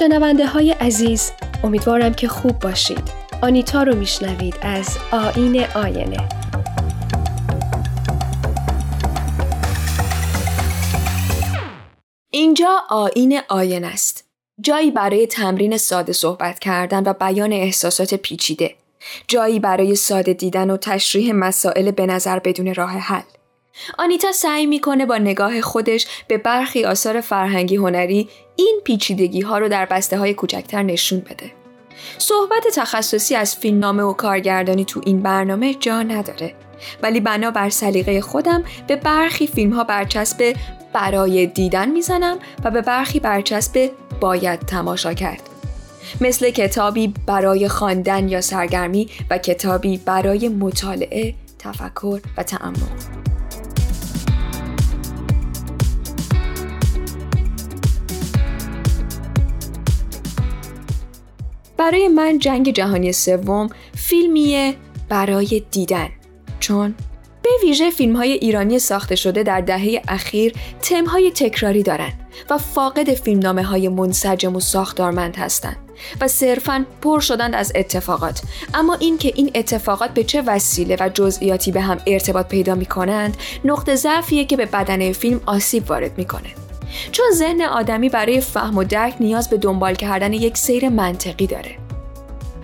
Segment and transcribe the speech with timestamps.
[0.00, 1.32] شنونده های عزیز
[1.64, 3.02] امیدوارم که خوب باشید.
[3.42, 6.28] آنیتا رو میشنوید از آین آینه.
[12.30, 14.24] اینجا آین آین است.
[14.60, 18.74] جایی برای تمرین ساده صحبت کردن و بیان احساسات پیچیده.
[19.28, 23.39] جایی برای ساده دیدن و تشریح مسائل به نظر بدون راه حل.
[23.98, 29.68] آنیتا سعی می‌کنه با نگاه خودش به برخی آثار فرهنگی هنری این پیچیدگی ها رو
[29.68, 31.52] در بسته های کوچکتر نشون بده.
[32.18, 36.54] صحبت تخصصی از فیلمنامه و کارگردانی تو این برنامه جا نداره
[37.02, 40.56] ولی بنا بر سلیقه خودم به برخی فیلم ها برچسب
[40.92, 45.42] برای دیدن می‌زنم و به برخی برچسب باید تماشا کرد.
[46.20, 53.29] مثل کتابی برای خواندن یا سرگرمی و کتابی برای مطالعه، تفکر و تعمق.
[61.80, 64.74] برای من جنگ جهانی سوم فیلمیه
[65.08, 66.08] برای دیدن.
[66.60, 66.94] چون
[67.42, 70.54] به ویژه فیلم های ایرانی ساخته شده در دهه اخیر
[71.06, 72.12] های تکراری دارند
[72.50, 75.76] و فاقد فیلمنامه های منسجم و ساختارمند هستند
[76.20, 78.42] و صرفا پر شدند از اتفاقات.
[78.74, 83.36] اما اینکه این اتفاقات به چه وسیله و جزئیاتی به هم ارتباط پیدا می کنند
[83.64, 86.69] نقطه ضعفیه که به بدنه فیلم آسیب وارد می‌کنه.
[87.12, 91.76] چون ذهن آدمی برای فهم و درک نیاز به دنبال کردن یک سیر منطقی داره.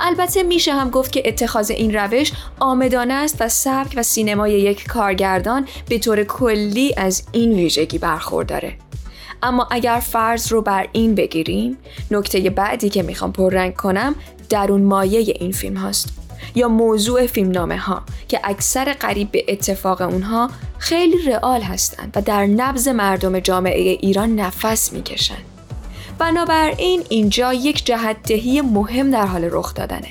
[0.00, 4.86] البته میشه هم گفت که اتخاذ این روش آمدانه است و سبک و سینمای یک
[4.86, 8.76] کارگردان به طور کلی از این ویژگی برخورداره.
[9.42, 11.78] اما اگر فرض رو بر این بگیریم
[12.10, 14.14] نکته بعدی که می‌خوام پررنگ کنم
[14.48, 16.15] درون مایه این فیلم هاست
[16.56, 22.46] یا موضوع فیلمنامه ها که اکثر قریب به اتفاق اونها خیلی رئال هستند و در
[22.46, 25.44] نبز مردم جامعه ایران نفس می‌کشند.
[26.18, 30.08] بنابراین اینجا یک جهت دهی مهم در حال رخ دادنه.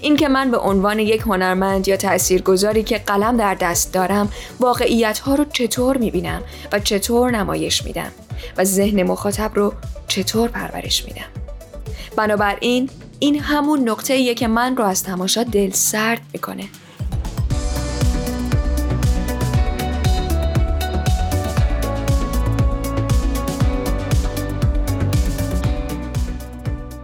[0.00, 4.28] اینکه من به عنوان یک هنرمند یا تاثیرگذاری که قلم در دست دارم
[4.60, 8.12] واقعیت ها رو چطور می‌بینم و چطور نمایش میدم
[8.56, 9.72] و ذهن مخاطب رو
[10.08, 11.26] چطور پرورش میدم.
[12.16, 12.90] بنابراین
[13.24, 16.64] این همون نقطه ایه که من رو از تماشا دل سرد می‌کنه.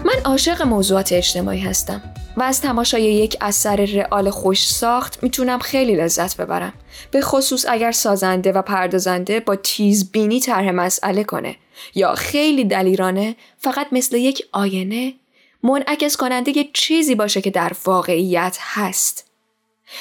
[0.04, 2.02] من عاشق موضوعات اجتماعی هستم
[2.36, 6.72] و از تماشای یک اثر رئال خوش ساخت می‌تونم خیلی لذت ببرم
[7.10, 11.56] به خصوص اگر سازنده و پردازنده با تیزبینی طرح مسئله کنه
[11.94, 15.14] یا خیلی دلیرانه فقط مثل یک آینه
[15.62, 19.30] منعکس کننده یه چیزی باشه که در واقعیت هست.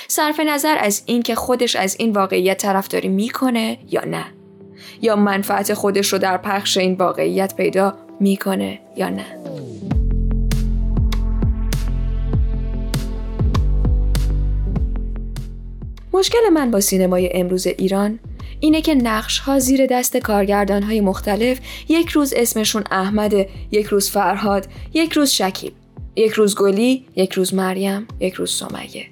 [0.08, 4.26] صرف نظر از اینکه خودش از این واقعیت طرفداری می‌کنه یا نه
[5.02, 9.26] یا منفعت خودش رو در پخش این واقعیت پیدا می‌کنه یا نه
[16.14, 18.20] مشکل من با سینمای امروز ایران
[18.60, 21.60] اینه که نقش ها زیر دست کارگردان های مختلف
[21.90, 23.34] یک روز اسمشون احمد،
[23.72, 25.74] یک روز فرهاد، یک روز شکیب،
[26.16, 29.06] یک روز گلی، یک روز مریم، یک روز سمیه.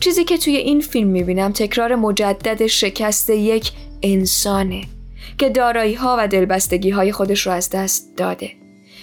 [0.00, 3.72] چیزی که توی این فیلم می‌بینم تکرار مجدد شکست یک
[4.02, 4.84] انسانه
[5.38, 8.50] که دارایی ها و دلبستگی های خودش رو از دست داده.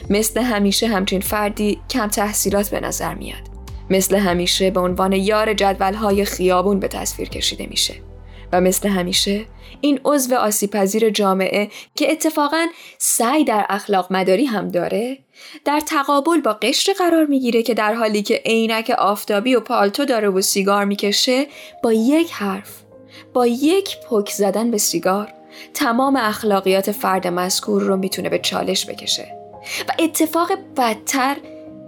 [0.10, 3.42] مثل همیشه همچین فردی کم تحصیلات به نظر میاد.
[3.90, 7.94] مثل همیشه به عنوان یار جدول های خیابون به تصویر کشیده میشه.
[8.52, 9.46] و مثل همیشه
[9.82, 12.68] این عضو آسیپذیر جامعه که اتفاقا
[12.98, 15.18] سعی در اخلاق مداری هم داره
[15.66, 20.30] در تقابل با قشر قرار می‌گیره که در حالی که عینک آفتابی و پالتو داره
[20.30, 21.48] و سیگار می‌کشه
[21.84, 22.84] با یک حرف
[23.34, 25.34] با یک پک زدن به سیگار
[25.74, 29.36] تمام اخلاقیات فرد مذکور رو می‌تونه به چالش بکشه.
[29.90, 31.38] و اتفاق بدتر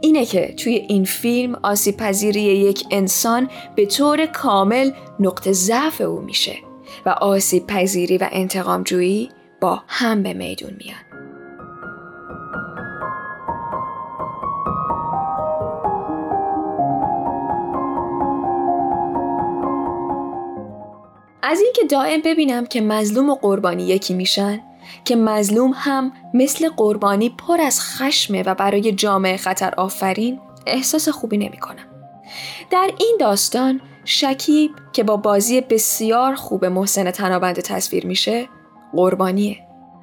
[0.02, 6.22] اینه که توی این فیلم آسیب پذیری یک انسان به طور کامل نقطه ضعف او
[6.22, 6.56] میشه
[7.06, 9.30] و آسیب پذیری و انتقام جویی
[9.62, 11.06] با هم به میدون میان.
[21.44, 24.60] از اینکه دائم ببینم که مظلوم و قربانی یکی میشن
[25.06, 31.38] که مظلوم هم مثل قربانی پر از خشمه و برای جامعه خطر آفرین احساس خوبی
[31.38, 31.86] نمی کنم.
[32.70, 38.48] در این داستان شکیب که با بازی بسیار خوب محسن تنابنده تصویر میشه
[38.94, 39.58] قربانیه.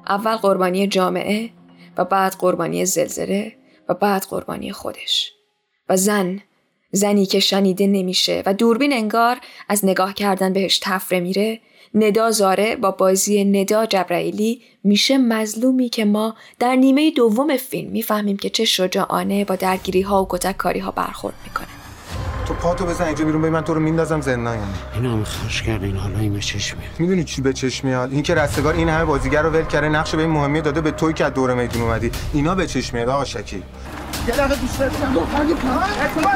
[0.07, 1.49] اول قربانی جامعه
[1.97, 3.55] و بعد قربانی زلزله
[3.89, 5.31] و بعد قربانی خودش.
[5.89, 6.41] و زن
[6.95, 9.37] زنی که شنیده نمیشه و دوربین انگار
[9.69, 11.59] از نگاه کردن بهش تفره میره
[11.93, 18.37] ندا زاره با بازی ندا جبرائیلی میشه مظلومی که ما در نیمه دوم فیلم می‌فهمیم
[18.37, 21.67] که چه شجاعانه با درگیری ها و کتک کاری ها برخورد می‌کنه.
[22.47, 24.57] تو پاتو بزن اینجا بیرون من تو رو میندازم زندان.
[24.57, 26.91] یعنی اینا هم خوش کرد این حالا این به چشم میاد.
[26.99, 30.15] می‌دونی چی به چشم میاد؟ این که رستگار این همه بازیگر رو ول کرده نقش
[30.15, 32.11] به این مهمی داده به توی که از دور میدون اومدی.
[32.33, 33.61] اینا به چشم میاد آقا شکیل
[34.27, 34.81] یه دقیقه دوست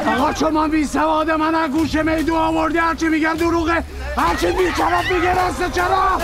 [0.06, 3.84] آقا شما بی سواد من از گوش میدون آوردی هرچی میگن دروغه.
[4.16, 6.18] هرچی بی چرا میگه راست چرا؟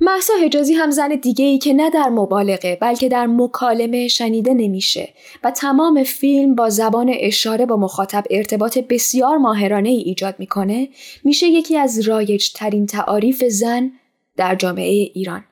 [0.00, 5.08] محسا حجازی هم زن دیگه ای که نه در مبالغه بلکه در مکالمه شنیده نمیشه
[5.44, 10.88] و تمام فیلم با زبان اشاره با مخاطب ارتباط بسیار ماهرانه ای ایجاد می‌کنه
[11.24, 13.92] میشه یکی از رایج ترین تعاریف زن
[14.36, 15.44] در جامعه ایران.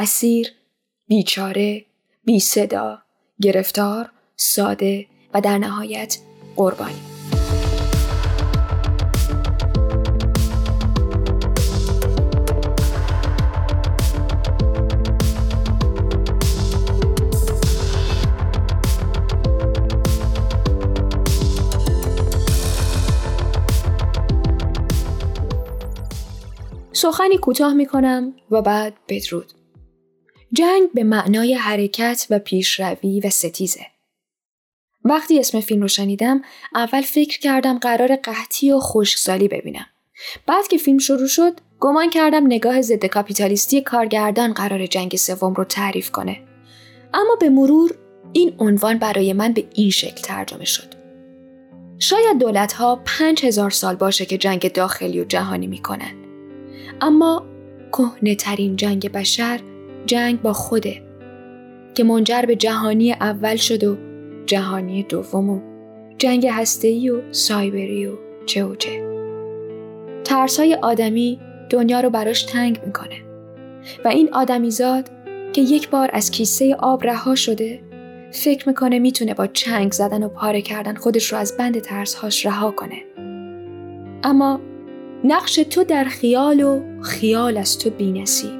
[0.00, 0.52] اسیر،
[1.08, 1.84] بیچاره،
[2.24, 2.98] بی صدا،
[3.42, 6.18] گرفتار، ساده و در نهایت
[6.56, 6.94] قربانی.
[26.92, 29.57] سخنی کوتاه می کنم و بعد بدرود.
[30.52, 33.86] جنگ به معنای حرکت و پیشروی و ستیزه.
[35.04, 36.42] وقتی اسم فیلم رو شنیدم
[36.74, 39.86] اول فکر کردم قرار قحطی و خشکسالی ببینم.
[40.46, 45.64] بعد که فیلم شروع شد گمان کردم نگاه ضد کاپیتالیستی کارگردان قرار جنگ سوم رو
[45.64, 46.40] تعریف کنه.
[47.14, 47.94] اما به مرور
[48.32, 50.94] این عنوان برای من به این شکل ترجمه شد.
[51.98, 56.14] شاید دولت ها پنج هزار سال باشه که جنگ داخلی و جهانی می‌کنن.
[57.00, 57.46] اما
[57.92, 59.60] کهنه ترین جنگ بشر
[60.08, 61.02] جنگ با خوده
[61.94, 63.96] که منجر به جهانی اول شد و
[64.46, 65.60] جهانی دوم و
[66.18, 68.12] جنگ هسته‌ای و سایبری و
[68.46, 69.08] چه و چه.
[70.24, 71.40] ترسای آدمی
[71.70, 73.16] دنیا رو براش تنگ می‌کنه
[74.04, 75.10] و این آدمیزاد
[75.52, 77.80] که یک بار از کیسه آب رها شده
[78.32, 82.70] فکر می‌کنه می‌تونه با چنگ زدن و پاره کردن خودش رو از بند ترسهاش رها
[82.70, 83.04] کنه.
[84.24, 84.60] اما
[85.24, 88.57] نقش تو در خیال و خیال از تو بینسی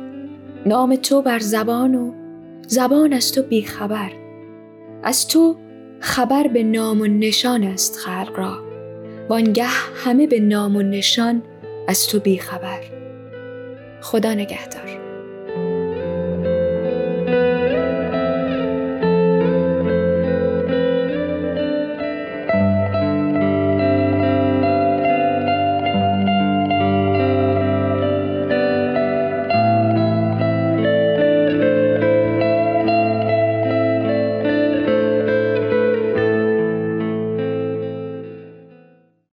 [0.67, 2.13] نام تو بر زبان و
[2.67, 4.13] زبان از تو بیخبر
[5.03, 5.57] از تو
[6.01, 8.59] خبر به نام و نشان است خلق را.
[9.29, 9.67] وانگه
[10.05, 11.43] همه به نام و نشان
[11.89, 12.81] از تو بیخبر
[14.01, 15.08] خدا نگهدار.